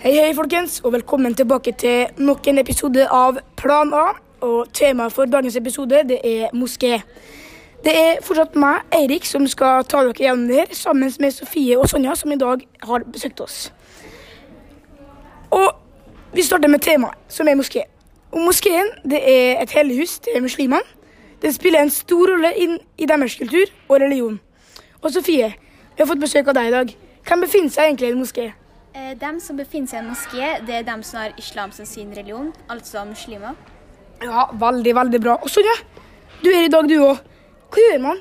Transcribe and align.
Hei, 0.00 0.14
hei, 0.16 0.34
folkens, 0.34 0.78
og 0.80 0.92
velkommen 0.92 1.34
tilbake 1.34 1.72
til 1.76 2.06
nok 2.16 2.46
en 2.48 2.58
episode 2.58 3.02
av 3.12 3.36
Plan 3.60 3.90
A. 3.92 4.04
Og 4.40 4.70
temaet 4.72 5.12
for 5.12 5.28
dagens 5.28 5.58
episode 5.60 5.98
det 6.08 6.16
er 6.24 6.54
moské. 6.56 7.02
Det 7.84 7.92
er 7.92 8.22
fortsatt 8.24 8.54
meg, 8.56 8.86
Eirik, 8.96 9.26
som 9.28 9.44
skal 9.44 9.84
ta 9.84 10.00
dere 10.06 10.16
gjennom 10.16 10.46
det 10.48 10.56
her, 10.56 10.72
sammen 10.72 11.12
med 11.20 11.34
Sofie 11.36 11.76
og 11.76 11.84
Sonja, 11.92 12.14
som 12.16 12.32
i 12.32 12.38
dag 12.40 12.62
har 12.88 13.04
besøkt 13.12 13.42
oss. 13.44 13.58
Og 15.50 15.68
vi 16.32 16.46
starter 16.48 16.72
med 16.72 16.80
temaet, 16.80 17.20
som 17.28 17.48
er 17.48 17.58
moské. 17.60 17.82
Og 18.32 18.40
Moskeen 18.46 18.88
det 19.04 19.20
er 19.20 19.60
et 19.60 19.74
hellig 19.76 19.98
hus 20.00 20.16
til 20.24 20.40
muslimene. 20.40 20.80
Den 21.42 21.52
spiller 21.52 21.84
en 21.84 21.92
stor 21.92 22.32
rolle 22.32 22.54
inn 22.56 22.78
i 22.96 23.04
deres 23.04 23.36
kultur 23.36 23.68
og 23.88 24.00
religion. 24.00 24.40
Og 25.02 25.12
Sofie, 25.12 25.52
vi 25.92 26.00
har 26.00 26.08
fått 26.08 26.24
besøk 26.24 26.48
av 26.48 26.56
deg 26.56 26.72
i 26.72 26.74
dag. 26.78 26.96
Hvem 27.28 27.44
befinner 27.44 27.76
seg 27.76 27.90
egentlig 27.90 28.08
i 28.08 28.16
en 28.16 28.24
moské? 28.24 28.48
Eh, 28.94 29.14
Dem 29.18 29.38
som 29.40 29.56
befinner 29.58 29.86
seg 29.90 30.00
i 30.00 30.02
en 30.02 30.08
moské, 30.10 30.46
det 30.66 30.74
er 30.80 30.86
dem 30.86 31.02
som 31.06 31.20
har 31.20 31.34
islam 31.38 31.70
som 31.72 31.86
sin 31.86 32.10
religion, 32.16 32.52
altså 32.68 33.04
muslimer. 33.06 33.54
Ja, 34.22 34.48
veldig, 34.52 34.94
veldig 34.98 35.20
bra. 35.22 35.36
Og 35.42 35.50
Sonja, 35.50 35.76
du 36.42 36.50
er 36.50 36.64
i 36.66 36.72
dag 36.72 36.88
du 36.90 36.96
òg. 36.98 37.20
Hva 37.70 37.84
gjør 37.86 38.00
man 38.02 38.18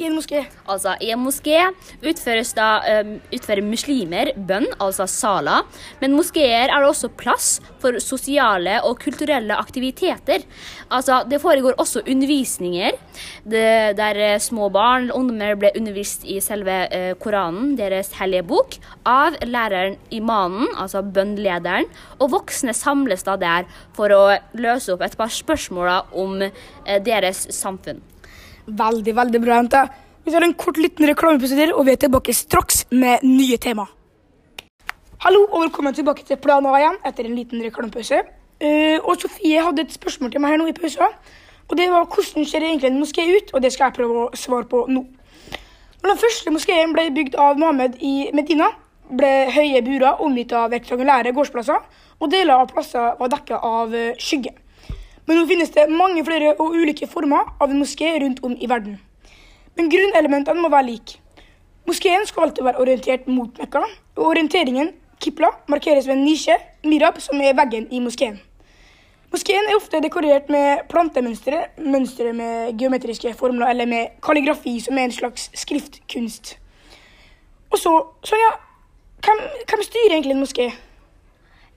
i 0.00 0.06
en 0.08 0.16
moské? 0.16 0.44
Altså, 0.66 0.94
I 1.00 1.12
en 1.12 1.20
moské 1.20 1.58
utføres 2.00 2.54
da, 2.56 2.68
um, 3.00 3.12
utfører 3.34 3.64
muslimer 3.64 4.32
bønn, 4.36 4.68
altså 4.80 5.06
sala. 5.10 5.60
Men 6.00 6.16
moskeer 6.16 6.70
er 6.70 6.80
det 6.80 6.88
også 6.88 7.12
plass 7.20 7.50
for 7.82 8.00
sosiale 8.02 8.78
og 8.86 9.00
kulturelle 9.02 9.56
aktiviteter. 9.56 10.46
Altså, 10.90 11.24
Det 11.30 11.40
foregår 11.40 11.76
også 11.78 12.02
undervisninger 12.08 12.92
det, 13.44 13.96
der 13.96 14.16
eh, 14.16 14.38
små 14.38 14.70
barn 14.72 15.10
og 15.10 15.20
ungdommer 15.20 15.54
ble 15.58 15.70
undervist 15.76 16.24
i 16.24 16.40
selve 16.40 16.76
uh, 16.90 17.12
Koranen, 17.20 17.76
deres 17.78 18.12
hellige 18.18 18.42
bok, 18.42 18.78
av 19.04 19.36
læreren 19.44 19.98
imanen, 20.10 20.68
altså 20.76 21.02
bønnlederen. 21.02 21.88
Og 22.20 22.32
voksne 22.32 22.74
samles 22.74 23.24
da 23.26 23.36
der 23.36 23.68
for 23.96 24.12
å 24.12 24.22
løse 24.54 24.94
opp 24.94 25.04
et 25.04 25.18
par 25.18 25.32
spørsmål 25.32 25.92
om 26.12 26.40
uh, 26.42 26.50
deres 27.04 27.46
samfunn. 27.54 28.00
Veldig, 28.78 29.14
veldig 29.16 29.40
bra, 29.42 29.56
jente. 29.56 29.80
Vi 30.24 30.32
tar 30.32 30.44
en 30.46 30.54
kort 30.54 30.76
liten 30.78 31.08
reklamepause 31.08 31.56
til, 31.58 31.72
og 31.74 31.86
vi 31.86 31.94
er 31.96 32.02
tilbake 32.02 32.34
straks 32.36 32.84
med 32.90 33.24
nye 33.26 33.56
tema. 33.58 33.86
Hallo, 35.24 35.40
og 35.50 35.64
velkommen 35.64 35.94
tilbake 35.94 36.22
til 36.28 36.38
Plan 36.38 36.66
A 36.66 36.76
igjen 36.78 36.98
etter 37.08 37.26
en 37.26 37.34
liten 37.34 37.62
reklamepause. 37.64 38.20
Uh, 38.60 38.98
og 39.00 39.16
Sofie 39.18 39.62
hadde 39.64 39.82
et 39.82 39.96
spørsmål 39.96 40.30
til 40.30 40.44
meg 40.44 40.54
her 40.54 40.60
nå 40.60 40.68
i 40.70 40.76
pausen. 40.76 41.16
Og 41.66 41.76
det 41.78 41.88
var 41.90 42.06
hvordan 42.06 42.46
ser 42.46 42.66
egentlig 42.66 42.90
en 42.90 43.00
moské 43.00 43.26
ut, 43.26 43.50
og 43.54 43.62
det 43.62 43.72
skal 43.72 43.88
jeg 43.88 43.98
prøve 43.98 44.22
å 44.22 44.30
svare 44.38 44.68
på 44.70 44.84
nå. 44.90 45.02
Når 46.02 46.12
den 46.12 46.22
første 46.22 46.54
moskeen 46.54 46.94
ble 46.94 47.08
bygd 47.16 47.36
av 47.40 47.58
Mohammed 47.58 47.98
i 48.00 48.30
Medina, 48.34 48.70
ble 49.10 49.32
høye 49.50 49.82
burer 49.82 50.22
omgitt 50.22 50.52
av 50.54 50.70
rektangulære 50.70 51.34
gårdsplasser, 51.34 51.82
og 52.20 52.30
deler 52.30 52.60
av 52.60 52.70
plasser 52.70 53.16
var 53.18 53.32
dekket 53.32 53.66
av 53.66 53.94
eh, 53.94 54.18
skygge. 54.18 54.54
Men 55.30 55.38
nå 55.38 55.44
finnes 55.46 55.70
det 55.70 55.84
mange 55.94 56.24
flere 56.26 56.56
og 56.58 56.72
ulike 56.74 57.06
former 57.06 57.52
av 57.62 57.70
en 57.70 57.78
moské 57.78 58.08
rundt 58.18 58.40
om 58.42 58.56
i 58.58 58.66
verden. 58.66 58.96
Men 59.78 59.86
grunnelementene 59.92 60.58
må 60.58 60.66
være 60.72 60.88
like. 60.88 61.20
Moskeen 61.86 62.26
skal 62.26 62.48
alltid 62.48 62.66
være 62.66 62.82
orientert 62.82 63.28
mot 63.30 63.60
Mekka, 63.62 63.84
og 64.16 64.24
orienteringen, 64.32 64.90
kipla, 65.22 65.52
markeres 65.70 66.10
ved 66.10 66.16
en 66.16 66.24
nisje, 66.26 66.56
mirab, 66.82 67.22
som 67.22 67.38
er 67.46 67.54
veggen 67.54 67.86
i 67.94 68.02
moskeen. 68.02 68.40
Moskeen 69.30 69.70
er 69.70 69.78
ofte 69.78 70.02
dekorert 70.02 70.50
med 70.50 70.82
plantemønstre, 70.90 71.62
mønstre 71.78 72.34
med 72.34 72.74
geometriske 72.82 73.30
formler 73.38 73.70
eller 73.70 73.86
med 73.86 74.18
kalligrafi, 74.26 74.80
som 74.82 74.98
er 74.98 75.06
en 75.06 75.14
slags 75.14 75.46
skriftkunst. 75.62 76.56
Og 77.70 77.78
så, 77.78 77.94
Sonja, 78.26 78.50
hvem, 79.22 79.46
hvem 79.62 79.90
styrer 79.92 80.18
egentlig 80.18 80.34
en 80.34 80.42
moské? 80.42 80.72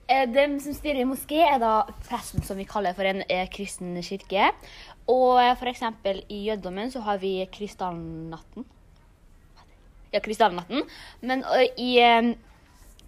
Eh, 0.08 0.26
Den 0.28 0.58
som 0.60 0.74
styrer 0.76 1.06
moské, 1.08 1.40
er 1.40 1.58
da 1.62 1.86
presten, 2.08 2.42
som 2.44 2.58
vi 2.60 2.66
kaller 2.68 2.96
for 2.96 3.08
en 3.08 3.22
eh, 3.28 3.46
kristen 3.48 3.96
kirke. 4.04 4.50
Og 5.08 5.40
f.eks. 5.40 5.58
for 5.60 5.70
eksempel 5.72 6.22
i 6.28 6.44
jødedommen 6.48 6.90
så 6.92 7.00
har 7.04 7.20
vi 7.22 7.38
krystallnatten. 7.52 8.66
Ja, 10.12 10.20
krystallnatten. 10.20 10.84
Men 11.20 11.44
eh, 11.56 11.70
i 11.80 11.90
eh, 12.00 12.34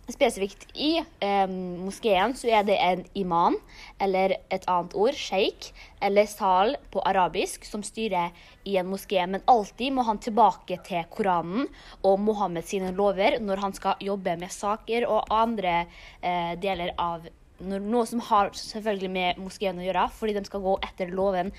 Spesifikt 0.07 0.69
i 0.79 1.01
eh, 1.21 1.49
moskeen 1.83 2.35
så 2.39 2.47
er 2.55 2.63
det 2.69 2.77
en 2.79 3.01
imam, 3.19 3.57
eller 3.99 4.37
et 4.55 4.67
annet 4.71 4.93
ord, 4.95 5.17
sjeik, 5.19 5.73
eller 5.99 6.29
sal 6.31 6.77
på 6.95 7.03
arabisk, 7.11 7.65
som 7.67 7.83
styrer 7.83 8.31
i 8.71 8.77
en 8.79 8.87
moské. 8.87 9.25
Men 9.27 9.43
alltid 9.51 9.97
må 9.97 10.05
han 10.07 10.21
tilbake 10.23 10.79
til 10.87 11.03
Koranen 11.11 11.67
og 12.07 12.21
Mohammed 12.23 12.69
sine 12.71 12.93
lover 12.95 13.41
når 13.43 13.65
han 13.65 13.75
skal 13.75 13.99
jobbe 14.07 14.37
med 14.39 14.55
saker 14.55 15.09
og 15.11 15.27
andre 15.35 15.81
eh, 16.23 16.55
deler 16.63 16.95
av 17.03 17.27
når, 17.59 17.81
noe 17.89 18.07
som 18.07 18.21
har 18.29 18.51
selvfølgelig 18.55 19.11
med 19.11 19.39
moskeen 19.43 19.79
å 19.81 19.87
gjøre, 19.89 20.07
fordi 20.15 20.37
de 20.39 20.45
skal 20.47 20.63
gå 20.69 20.77
etter 20.87 21.11
loven 21.17 21.51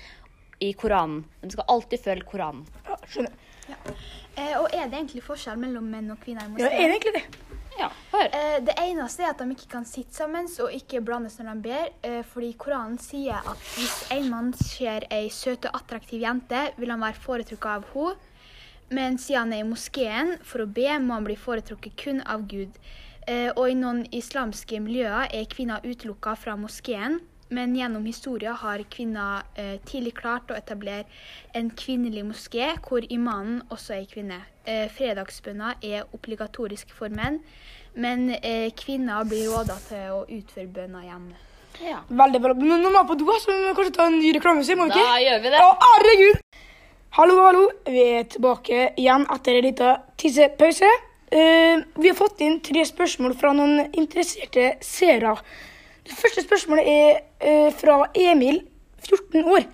i 0.64 0.72
Koranen. 0.78 1.20
De 1.44 1.50
skal 1.52 1.68
alltid 1.68 2.00
følge 2.06 2.24
Koranen. 2.32 2.64
Ja, 2.88 2.96
skjønner. 3.04 3.36
Eh, 4.38 4.54
Og 4.56 4.72
er 4.72 4.88
det 4.88 5.02
egentlig 5.02 5.20
forskjell 5.26 5.60
mellom 5.60 5.84
menn 5.92 6.08
og 6.14 6.22
kvinner 6.24 6.48
i 6.48 6.62
Ja, 6.62 6.70
moské? 6.70 6.72
er 6.72 6.88
det 6.88 6.96
egentlig 6.96 7.14
det? 7.18 7.44
Ja. 7.78 7.90
Eh, 8.18 8.58
Det 8.64 8.74
eneste 8.82 9.22
er 9.22 9.30
at 9.30 9.38
de 9.38 9.50
ikke 9.54 9.68
kan 9.70 9.84
sitte 9.86 10.14
sammen 10.14 10.48
og 10.60 10.72
ikke 10.74 11.00
blandes 11.04 11.38
når 11.38 11.54
de 11.54 11.60
ber, 11.68 11.88
eh, 12.02 12.22
fordi 12.26 12.52
Koranen 12.58 12.98
sier 12.98 13.38
at 13.38 13.56
hvis 13.76 14.10
en 14.10 14.30
mann 14.30 14.52
ser 14.52 15.06
ei 15.10 15.28
søt 15.30 15.64
og 15.68 15.76
attraktiv 15.78 16.20
jente, 16.20 16.72
vil 16.76 16.90
han 16.90 17.00
være 17.00 17.14
foretrukket 17.22 17.70
av 17.70 17.84
henne. 17.94 18.16
Men 18.90 19.18
siden 19.18 19.38
han 19.38 19.52
er 19.52 19.60
i 19.64 19.68
moskeen 19.68 20.38
for 20.42 20.64
å 20.64 20.66
be, 20.72 20.88
må 20.98 21.12
han 21.14 21.24
bli 21.24 21.36
foretrukket 21.36 21.96
kun 21.96 22.22
av 22.26 22.46
Gud. 22.48 22.72
Eh, 23.28 23.50
Og 23.56 23.68
i 23.70 23.74
noen 23.74 24.06
islamske 24.10 24.80
miljøer 24.80 25.28
er 25.30 25.44
kvinner 25.44 25.80
utelukka 25.84 26.34
fra 26.36 26.56
moskeen. 26.56 27.20
Men 27.48 27.72
gjennom 27.76 28.04
historien 28.04 28.56
har 28.60 28.82
kvinner 28.92 29.46
eh, 29.56 29.78
tidlig 29.88 30.14
klart 30.18 30.50
å 30.52 30.56
etablere 30.58 31.06
en 31.56 31.70
kvinnelig 31.72 32.26
moské, 32.28 32.74
hvor 32.84 33.06
imanen 33.08 33.62
også 33.72 33.96
er 33.96 34.08
kvinne. 34.10 34.42
Eh, 34.68 34.84
fredagsbønner 34.92 35.80
er 35.80 36.04
obligatorisk 36.12 36.92
for 36.92 37.08
menn, 37.08 37.40
men 37.96 38.28
eh, 38.42 38.68
kvinner 38.76 39.24
blir 39.28 39.48
råda 39.48 39.78
til 39.88 40.18
å 40.18 40.24
utføre 40.26 40.68
bønner 40.76 41.08
hjemme. 41.08 41.38
Ja. 41.80 42.02
Veldig 42.10 42.40
bra. 42.42 42.54
Men 42.58 42.82
nå 42.82 42.90
må 42.90 43.00
er 43.00 43.08
på 43.08 43.16
do, 43.16 43.28
så 43.40 43.52
vi 43.52 43.62
må 43.62 43.72
kanskje 43.76 43.96
ta 43.96 44.08
en 44.10 44.18
ny 44.20 44.32
reklame, 44.36 44.64
må 44.76 44.88
vi 44.90 44.98
Da 44.98 45.16
gjør 45.22 45.42
vi 45.44 45.52
det. 45.54 45.62
Å, 45.62 45.72
herregud! 45.86 46.44
Hallo, 47.16 47.38
hallo. 47.40 47.64
Vi 47.88 48.02
er 48.18 48.26
tilbake 48.28 48.90
igjen 49.00 49.24
etter 49.32 49.56
en 49.56 49.64
liten 49.64 50.02
tissepause. 50.20 50.90
Uh, 51.28 51.80
vi 52.00 52.08
har 52.08 52.16
fått 52.16 52.42
inn 52.44 52.58
tre 52.64 52.84
spørsmål 52.88 53.34
fra 53.40 53.54
noen 53.56 53.88
interesserte 54.00 54.74
seere. 54.84 55.34
Første 56.08 56.42
spørsmålet 56.42 56.88
er 56.88 57.20
eh, 57.40 57.72
fra 57.76 58.06
Emil, 58.14 58.62
14 59.04 59.44
år. 59.44 59.66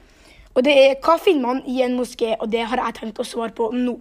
Og 0.54 0.64
det 0.64 0.74
er 0.78 0.98
hva 1.02 1.16
finner 1.18 1.46
man 1.46 1.62
i 1.70 1.80
en 1.82 1.96
moské? 1.98 2.34
Og 2.40 2.50
det 2.52 2.66
har 2.70 2.82
jeg 2.82 2.98
tenkt 2.98 3.20
å 3.22 3.26
svare 3.26 3.54
på 3.54 3.70
nå. 3.74 3.96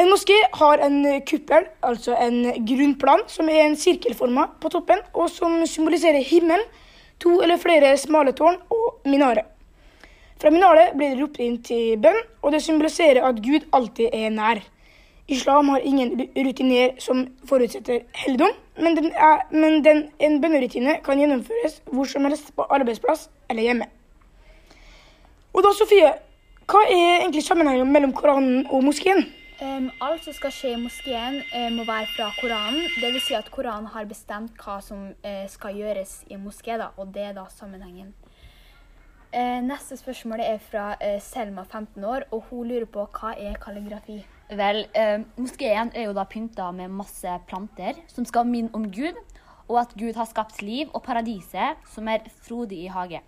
En 0.00 0.08
moské 0.08 0.36
har 0.56 0.80
en 0.80 1.02
kuppel, 1.28 1.66
altså 1.84 2.14
en 2.16 2.64
grunnplan, 2.66 3.26
som 3.28 3.50
er 3.52 3.66
en 3.66 3.76
sirkelforma 3.76 4.46
på 4.62 4.70
toppen, 4.72 5.02
og 5.12 5.28
som 5.30 5.58
symboliserer 5.68 6.24
himmelen, 6.24 6.62
to 7.20 7.36
eller 7.44 7.60
flere 7.60 7.92
smale 8.00 8.32
tårn 8.32 8.56
og 8.72 9.04
minare. 9.04 9.44
Fra 10.40 10.50
minaret 10.50 10.94
blir 10.96 11.12
det 11.12 11.20
ropt 11.20 11.40
inn 11.44 11.58
til 11.60 11.98
bønn, 12.00 12.16
og 12.40 12.54
det 12.54 12.62
symboliserer 12.64 13.26
at 13.28 13.42
Gud 13.44 13.66
alltid 13.76 14.14
er 14.16 14.32
nær. 14.32 14.62
Islam 15.30 15.68
har 15.68 15.84
ingen 15.86 16.16
rutiner 16.36 16.96
som 16.98 17.26
forutsetter 17.46 18.02
helligdom, 18.18 18.56
men, 18.82 18.96
den 18.96 19.12
er, 19.14 19.44
men 19.54 19.84
den, 19.84 20.08
en 20.18 20.40
bønnerutine 20.42 20.96
kan 21.06 21.20
gjennomføres 21.22 21.80
hvor 21.92 22.08
som 22.10 22.26
helst 22.26 22.50
på 22.56 22.66
arbeidsplass 22.66 23.28
eller 23.50 23.62
hjemme. 23.62 23.86
Og 25.54 25.62
da, 25.66 25.70
Sofie, 25.74 26.10
hva 26.70 26.80
er 26.86 27.20
egentlig 27.20 27.44
sammenhengen 27.46 27.92
mellom 27.94 28.14
Koranen 28.14 28.66
og 28.70 28.82
moskeen? 28.86 29.24
Um, 29.60 29.90
alt 30.00 30.24
som 30.24 30.32
skal 30.32 30.54
skje 30.56 30.72
i 30.72 30.80
moskeen, 30.80 31.40
uh, 31.52 31.68
må 31.74 31.84
være 31.84 32.08
fra 32.14 32.30
Koranen. 32.40 32.86
Dvs. 32.96 33.26
Si 33.26 33.36
at 33.36 33.50
Koranen 33.52 33.90
har 33.92 34.06
bestemt 34.10 34.58
hva 34.62 34.78
som 34.82 35.10
uh, 35.12 35.46
skal 35.52 35.76
gjøres 35.76 36.14
i 36.30 36.38
moské, 36.40 36.78
da, 36.80 36.90
og 36.96 37.10
det 37.14 37.26
er 37.28 37.34
da 37.36 37.44
sammenhengen. 37.52 38.14
Uh, 39.34 39.60
neste 39.66 40.00
spørsmål 40.00 40.42
er 40.46 40.58
fra 40.70 40.94
Selma, 41.22 41.66
15 41.68 42.04
år, 42.04 42.26
og 42.30 42.48
hun 42.48 42.70
lurer 42.70 42.88
på 42.90 43.04
hva 43.18 43.34
er 43.36 43.58
kalligrafi. 43.62 44.22
Vel, 44.50 44.88
eh, 44.98 45.20
moskeen 45.38 45.92
er 45.94 46.08
jo 46.08 46.14
da 46.16 46.24
pynta 46.26 46.72
med 46.74 46.90
masse 46.90 47.34
planter 47.46 48.00
som 48.10 48.24
skal 48.26 48.48
minne 48.48 48.72
om 48.74 48.88
Gud, 48.90 49.14
og 49.70 49.76
at 49.84 49.92
Gud 49.94 50.16
har 50.18 50.26
skapt 50.26 50.58
liv 50.66 50.90
og 50.90 51.04
paradiset 51.06 51.78
som 51.86 52.08
er 52.10 52.26
frodig 52.42 52.80
i 52.82 52.90
hage. 52.90 53.20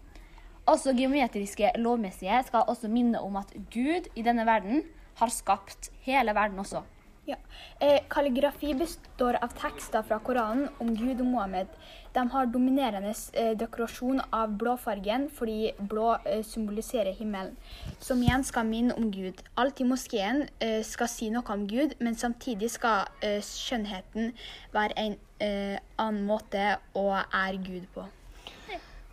Også 0.67 0.95
geometriske 0.99 1.71
lovmessige 1.79 2.43
skal 2.49 2.67
også 2.67 2.91
minne 2.91 3.21
om 3.23 3.37
at 3.39 3.55
Gud 3.71 4.11
i 4.17 4.23
denne 4.27 4.47
verden 4.47 4.83
har 5.21 5.31
skapt 5.31 5.93
hele 6.03 6.35
verden 6.35 6.59
også. 6.59 6.83
Ja. 7.25 7.37
Eh, 7.79 8.01
kalligrafi 8.09 8.75
består 8.75 9.37
av 9.43 9.53
tekster 9.55 10.03
fra 10.03 10.19
Koranen 10.19 10.69
om 10.83 10.89
Gud 10.97 11.21
og 11.21 11.27
Mohammed. 11.27 11.69
De 12.13 12.23
har 12.33 12.49
dominerende 12.51 13.13
eh, 13.39 13.53
dekorasjon 13.59 14.19
av 14.35 14.57
blåfargen 14.59 15.29
fordi 15.31 15.71
blå 15.79 16.17
eh, 16.27 16.43
symboliserer 16.43 17.15
himmelen, 17.15 17.55
som 18.03 18.23
igjen 18.23 18.43
skal 18.45 18.67
minne 18.67 18.97
om 18.99 19.07
Gud. 19.15 19.39
Alt 19.55 19.79
i 19.81 19.87
moskeen 19.87 20.49
eh, 20.59 20.81
skal 20.87 21.11
si 21.13 21.31
noe 21.31 21.47
om 21.55 21.63
Gud, 21.71 21.95
men 22.03 22.19
samtidig 22.19 22.73
skal 22.75 23.07
eh, 23.23 23.39
skjønnheten 23.39 24.35
være 24.75 24.99
en 25.05 25.17
eh, 25.39 25.79
annen 26.03 26.27
måte 26.27 26.75
å 26.99 27.07
ære 27.23 27.63
Gud 27.63 27.87
på. 27.95 28.09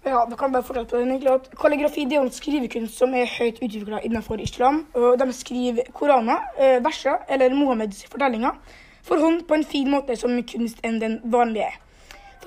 Ja, 0.06 0.26
da 0.26 0.36
kan 0.36 0.48
jeg 0.48 0.54
bare 0.54 0.64
fortelle 0.64 0.88
på 0.88 0.98
den 0.98 1.12
egentlig 1.12 1.32
at 1.34 1.50
Kalligrafi 1.60 2.06
det 2.08 2.16
er 2.16 2.22
en 2.24 2.32
skrivekunst 2.32 3.02
som 3.02 3.14
er 3.14 3.28
høyt 3.28 3.58
utvikla 3.60 4.00
innenfor 4.08 4.40
islam. 4.40 4.86
og 4.94 5.20
De 5.20 5.34
skriver 5.34 5.92
koraner, 5.94 6.40
eh, 6.58 6.84
verser 6.84 7.18
eller 7.30 7.54
Mohammeds 7.54 8.06
fortellinger 8.06 8.56
for 9.04 9.20
hånd 9.20 9.44
på 9.48 9.54
en 9.54 9.64
fin 9.64 9.92
måte 9.92 10.16
som 10.16 10.44
kunst 10.44 10.80
enn 10.84 11.00
den 11.02 11.20
vanlige. 11.24 11.72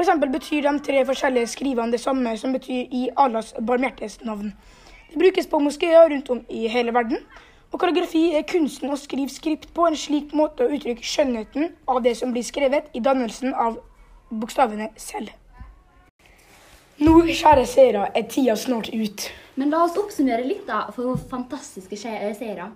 Eksempel 0.00 0.32
betyr 0.32 0.62
de 0.62 0.78
tre 0.81 1.04
forskjellige 1.04 1.46
skrivene 1.46 1.93
det 1.93 2.00
samme 2.00 2.37
som 2.38 2.52
betyr 2.52 2.88
i 2.90 3.10
Allahs 3.16 3.52
barmhjertiges 3.60 4.25
navn. 4.25 4.54
Det 5.10 5.19
brukes 5.19 5.46
på 5.46 5.58
moskeer 5.58 6.08
rundt 6.10 6.31
om 6.31 6.40
i 6.49 6.66
hele 6.69 6.94
verden. 6.94 7.19
Og 7.72 7.81
kalligrafi 7.81 8.34
er 8.34 8.49
kunsten 8.49 8.90
å 8.90 8.96
skrive 8.96 9.31
skript 9.31 9.75
på 9.75 9.87
en 9.87 9.96
slik 9.96 10.32
måte 10.32 10.64
å 10.64 10.72
uttrykke 10.72 11.04
skjønnheten 11.04 11.70
av 11.88 12.02
det 12.02 12.16
som 12.16 12.32
blir 12.32 12.43
skrevet 12.43 12.88
i 12.96 13.00
dannelsen 13.00 13.54
av 13.54 13.78
bokstavene 14.31 14.88
selv. 14.96 15.42
Nå, 17.02 17.12
kjære 17.26 17.62
seere, 17.66 18.02
er 18.14 18.26
tida 18.31 18.54
snart 18.54 18.93
ut. 18.94 19.25
Men 19.58 19.72
la 19.72 19.81
oss 19.82 19.96
oppsummere 19.99 20.44
litt 20.46 20.69
da, 20.69 20.84
for 20.94 21.19
fantastiske 21.32 21.96
eh, 21.99 22.31
seere. 22.38 22.69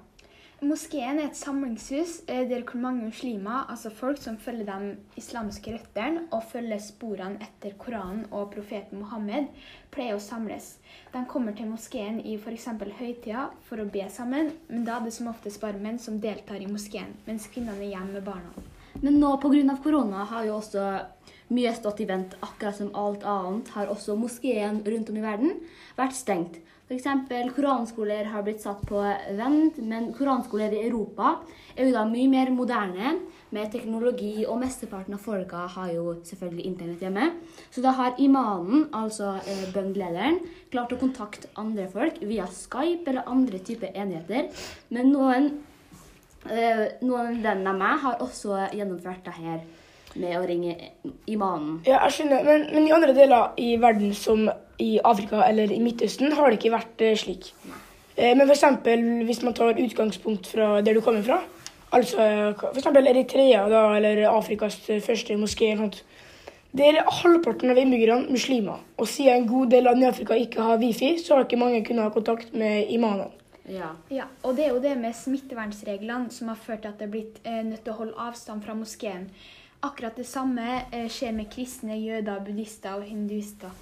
Moskeen 0.66 1.20
er 1.20 1.28
et 1.28 1.38
samlingshus 1.38 2.16
eh, 2.32 2.42
der 2.50 2.64
hvor 2.66 2.80
mange 2.82 3.04
muslimer, 3.06 3.68
altså 3.70 3.92
folk 3.94 4.18
som 4.18 4.38
følger 4.42 4.66
de 4.66 5.20
islamske 5.20 5.76
røttene 5.76 6.24
og 6.34 6.42
følger 6.50 6.82
sporene 6.82 7.38
etter 7.44 7.76
Koranen 7.78 8.24
og 8.32 8.50
profeten 8.56 9.04
Mohammed, 9.04 9.52
pleier 9.94 10.18
å 10.18 10.22
samles. 10.24 10.72
De 11.12 11.22
kommer 11.30 11.54
til 11.54 11.70
moskeen 11.70 12.18
i 12.24 12.34
f.eks. 12.40 12.66
høytida 12.98 13.50
for 13.68 13.78
å 13.84 13.86
be 13.86 14.08
sammen, 14.10 14.56
men 14.72 14.88
da 14.88 14.96
er 14.96 15.06
det 15.06 15.14
som 15.14 15.30
oftest 15.30 15.62
bare 15.62 15.78
menn 15.78 16.02
som 16.02 16.18
deltar 16.24 16.58
i 16.58 16.72
moskeen, 16.72 17.14
mens 17.28 17.46
kvinnene 17.52 17.84
er 17.84 17.94
hjemme 17.94 18.18
med 18.18 18.26
barna. 18.26 18.66
Men 19.06 19.20
nå 19.22 19.36
pga. 19.38 19.76
korona 19.82 20.24
har 20.26 20.46
jo 20.48 20.56
også 20.58 20.84
mye 21.54 21.72
stått 21.76 22.00
i 22.02 22.08
vent. 22.08 22.34
Akkurat 22.42 22.74
som 22.74 22.90
alt 22.98 23.22
annet 23.22 23.68
har 23.76 23.92
også 23.92 24.16
moskeen 24.18 24.80
rundt 24.82 25.12
om 25.12 25.20
i 25.20 25.22
verden 25.22 25.60
vært 25.98 26.16
stengt. 26.16 26.56
F.eks. 26.86 27.06
koranskoler 27.54 28.28
har 28.30 28.42
blitt 28.46 28.62
satt 28.62 28.82
på 28.86 28.98
vent, 29.38 29.78
men 29.78 30.12
koranskoler 30.14 30.74
i 30.74 30.84
Europa 30.86 31.36
er 31.74 31.88
jo 31.88 31.94
da 31.94 32.04
mye 32.06 32.30
mer 32.30 32.50
moderne 32.54 33.16
med 33.54 33.70
teknologi, 33.74 34.44
og 34.46 34.58
mesteparten 34.62 35.14
av 35.14 35.22
folka 35.22 35.64
har 35.76 35.92
jo 35.94 36.16
selvfølgelig 36.26 36.66
internett 36.66 37.02
hjemme. 37.02 37.30
Så 37.74 37.82
da 37.82 37.94
har 37.98 38.18
imanen, 38.22 38.88
altså 38.94 39.36
eh, 39.42 39.66
bønnlederen, 39.74 40.40
klart 40.74 40.94
å 40.94 41.00
kontakte 41.00 41.50
andre 41.58 41.86
folk 41.90 42.18
via 42.22 42.46
Skype 42.50 43.10
eller 43.10 43.30
andre 43.34 43.62
typer 43.62 43.94
enheter. 43.94 44.50
Men 44.94 45.14
noen 45.14 45.50
noen 47.02 47.40
venner 47.42 47.72
av 47.72 47.78
meg 47.80 48.04
har 48.04 48.22
også 48.22 48.68
gjennomført 48.76 49.24
det 49.26 49.34
her 49.40 49.64
med 50.20 50.36
å 50.38 50.44
ringe 50.48 50.74
imanen. 51.28 51.80
Ja, 51.86 52.00
jeg 52.06 52.16
skjønner, 52.16 52.44
men, 52.46 52.68
men 52.72 52.88
i 52.88 52.94
andre 52.94 53.14
deler 53.16 53.56
i 53.60 53.74
verden, 53.80 54.14
som 54.16 54.46
i 54.82 54.96
Afrika 55.04 55.42
eller 55.46 55.72
i 55.72 55.80
Midtøsten, 55.82 56.32
har 56.36 56.50
det 56.50 56.60
ikke 56.60 56.74
vært 56.74 57.04
eh, 57.04 57.16
slik. 57.18 57.50
Eh, 58.16 58.32
men 58.36 58.46
f.eks. 58.48 58.64
hvis 59.28 59.42
man 59.44 59.56
tar 59.56 59.80
utgangspunkt 59.82 60.48
fra 60.52 60.76
der 60.84 60.96
du 60.96 61.02
kommer 61.04 61.24
fra, 61.26 61.40
altså 61.96 62.28
f.eks. 62.72 62.90
Eritrea 62.92 63.66
da, 63.72 63.88
eller 63.96 64.26
Afrikas 64.32 64.78
første 65.04 65.38
moské 65.40 65.72
eller 65.74 65.96
der 66.76 66.98
er 67.00 67.06
halvparten 67.22 67.72
av 67.72 67.78
innbyggerne 67.80 68.28
muslimer. 68.28 68.82
Og 69.00 69.08
siden 69.08 69.42
en 69.42 69.48
god 69.48 69.70
del 69.72 69.86
land 69.88 70.02
i 70.02 70.08
Afrika 70.10 70.36
ikke 70.36 70.64
har 70.66 70.80
wifi, 70.82 71.14
så 71.22 71.36
har 71.36 71.46
ikke 71.46 71.60
mange 71.60 71.84
kunnet 71.86 72.04
ha 72.04 72.12
kontakt 72.12 72.52
med 72.52 72.90
imanene. 72.92 73.30
Ja. 73.68 73.90
Ja, 74.12 74.28
og 74.46 74.56
det 74.56 74.66
er 74.66 74.74
jo 74.74 74.82
det 74.82 74.94
med 75.00 75.16
smittevernreglene 75.16 76.30
som 76.34 76.52
har 76.52 76.60
ført 76.60 76.84
til 76.84 76.92
at 76.92 77.00
det 77.00 77.08
er 77.08 77.14
blitt 77.14 77.40
eh, 77.42 77.62
nødt 77.66 77.82
til 77.86 77.94
å 77.94 78.00
holde 78.00 78.28
avstand 78.28 78.62
fra 78.64 78.76
moskeen. 78.78 79.26
Akkurat 79.86 80.16
det 80.18 80.26
samme 80.28 80.84
eh, 80.90 81.08
skjer 81.12 81.34
med 81.36 81.50
kristne, 81.52 81.98
jøder, 81.98 82.40
buddhister 82.46 83.00
og 83.00 83.08
hinduister. 83.08 83.74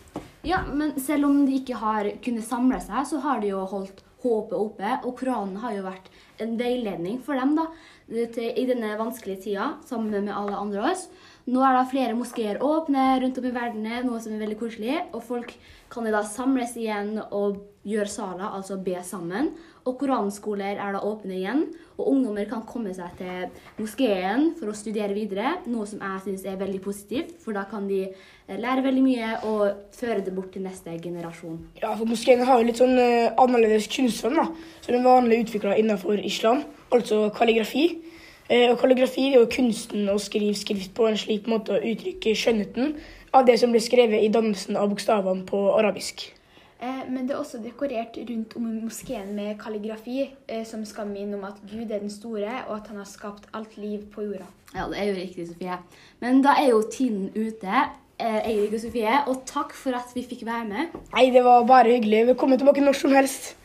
ja, 0.45 0.63
men 0.73 0.97
selv 1.01 1.29
om 1.29 1.45
de 1.47 1.61
ikke 1.61 1.79
har 1.81 2.09
kunnet 2.25 2.45
samle 2.45 2.81
seg, 2.85 3.07
så 3.09 3.21
har 3.25 3.41
de 3.41 3.53
jo 3.53 3.63
holdt 3.69 4.03
håpet 4.25 4.57
oppe. 4.57 4.97
Og 5.05 5.19
Koranen 5.21 5.61
har 5.63 5.77
jo 5.77 5.85
vært 5.87 6.11
en 6.43 6.57
veiledning 6.59 7.21
for 7.25 7.39
dem 7.39 7.55
da, 7.59 7.69
til, 8.09 8.51
i 8.57 8.67
denne 8.69 8.97
vanskelige 9.01 9.45
tida, 9.49 9.75
sammen 9.89 10.13
med 10.17 10.35
alle 10.35 10.59
andre 10.61 10.83
av 10.83 10.93
oss. 10.93 11.07
Nå 11.45 11.61
er 11.61 11.75
da 11.77 11.85
flere 11.85 12.17
moskeer 12.17 12.63
åpne 12.65 13.19
rundt 13.21 13.39
om 13.41 13.45
i 13.45 13.53
verden, 13.53 13.89
noe 14.07 14.21
som 14.23 14.33
er 14.33 14.41
veldig 14.47 14.57
koselig. 14.63 14.97
Og 15.13 15.21
folk 15.27 15.51
kan 15.93 16.07
da 16.09 16.23
samles 16.25 16.73
igjen 16.81 17.19
og 17.27 17.59
gjøre 17.85 18.09
sala, 18.09 18.49
altså 18.57 18.79
be 18.81 18.97
sammen. 19.05 19.51
Og 19.85 19.99
koranskoler 20.01 20.79
er 20.81 20.95
da 20.97 21.03
åpne 21.05 21.35
igjen, 21.37 21.67
og 21.99 22.09
ungdommer 22.15 22.49
kan 22.49 22.63
komme 22.65 22.95
seg 22.97 23.13
til 23.19 23.51
moskeen 23.77 24.55
for 24.57 24.73
å 24.73 24.77
studere 24.77 25.13
videre. 25.13 25.59
Noe 25.69 25.85
som 25.91 26.01
jeg 26.01 26.23
syns 26.25 26.47
er 26.49 26.57
veldig 26.63 26.81
positivt, 26.87 27.37
for 27.45 27.53
da 27.57 27.67
kan 27.69 27.85
de 27.91 28.01
eh, 28.07 28.57
lære 28.57 28.87
veldig 28.87 29.05
mye 29.05 29.35
og 29.51 29.93
føre 29.93 30.25
det 30.25 30.33
bort 30.33 30.55
til 30.57 30.65
neste 30.65 30.97
generasjon. 31.05 31.61
Ja, 31.83 31.93
for 31.93 32.09
moskeen 32.09 32.47
har 32.49 32.63
jo 32.63 32.71
litt 32.71 32.81
sånn 32.81 32.97
uh, 32.97 33.37
annerledes 33.45 33.91
kunstform 33.93 34.41
da, 34.41 34.49
som 34.81 34.97
er 34.97 35.05
vanlig 35.05 35.45
utvikla 35.45 35.77
innenfor 35.77 36.25
islam, 36.25 36.65
altså 36.89 37.27
kalligrafi. 37.37 37.91
Eh, 38.51 38.71
og 38.71 38.79
kalligrafi 38.81 39.31
er 39.31 39.39
jo 39.39 39.49
kunsten 39.49 40.09
å 40.13 40.19
skrive 40.21 40.55
skrift 40.59 40.93
på 40.97 41.09
en 41.09 41.17
slik 41.17 41.49
måte 41.49 41.77
å 41.77 41.81
uttrykke 41.81 42.35
skjønnheten 42.37 42.97
av 43.35 43.47
det 43.49 43.57
som 43.61 43.73
ble 43.73 43.81
skrevet 43.81 44.21
i 44.21 44.33
dannelsen 44.33 44.77
av 44.77 44.91
bokstavene 44.93 45.47
på 45.49 45.63
arabisk. 45.79 46.27
Eh, 46.85 47.03
men 47.09 47.25
det 47.25 47.33
er 47.33 47.41
også 47.41 47.63
dekorert 47.65 48.19
rundt 48.29 48.53
om 48.59 48.69
i 48.69 48.83
moskeen 48.83 49.33
med 49.37 49.57
kalligrafi, 49.63 50.29
eh, 50.49 50.65
som 50.69 50.85
skal 50.85 51.09
minne 51.09 51.39
om 51.39 51.49
at 51.49 51.63
Gud 51.71 51.89
er 51.89 52.05
den 52.05 52.13
store, 52.13 52.53
og 52.69 52.77
at 52.77 52.93
han 52.93 53.01
har 53.01 53.09
skapt 53.09 53.49
alt 53.57 53.79
liv 53.81 54.05
på 54.13 54.27
jorda. 54.29 54.51
Ja, 54.75 54.89
det 54.91 55.01
er 55.01 55.09
jo 55.09 55.19
riktig, 55.23 55.49
Sofie. 55.49 55.79
Men 56.21 56.43
da 56.45 56.59
er 56.61 56.73
jo 56.75 56.83
tiden 56.93 57.31
ute. 57.35 57.85
Eirik 58.25 58.77
og 58.77 58.79
Sofie, 58.79 59.11
og 59.27 59.41
takk 59.45 59.73
for 59.75 59.97
at 59.99 60.13
vi 60.15 60.23
fikk 60.23 60.45
være 60.47 60.65
med. 60.69 60.93
Nei, 61.17 61.31
det 61.35 61.43
var 61.43 61.65
bare 61.67 61.97
hyggelig. 61.97 62.29
Velkommen 62.29 62.61
tilbake 62.61 62.85
når 62.85 62.95
som 62.95 63.11
helst. 63.11 63.57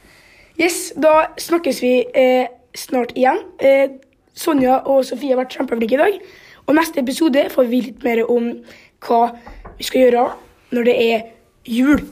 Yes, 0.58 0.90
da 0.98 1.30
snakkes 1.38 1.82
vi 1.84 1.92
eh, 2.18 2.50
snart 2.76 3.14
igjen. 3.16 3.44
Eh, 3.62 4.00
Sonja 4.40 4.80
og 4.88 5.04
Sofie 5.08 5.34
har 5.34 5.42
vært 5.42 5.58
kjempeflinke 5.58 5.98
i 5.98 6.00
dag. 6.00 6.20
Og 6.68 6.78
neste 6.78 7.02
episode 7.02 7.48
får 7.52 7.68
vi 7.68 7.82
litt 7.90 8.06
mer 8.06 8.24
om 8.30 8.54
hva 9.04 9.22
vi 9.76 9.88
skal 9.88 10.06
gjøre 10.06 10.26
når 10.76 10.88
det 10.88 10.96
er 11.04 11.28
jul. 11.68 12.06